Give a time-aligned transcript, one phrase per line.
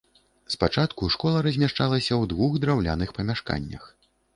[0.53, 3.91] Спачатку школа размяшчалася ў двух драўляных памяшканнях.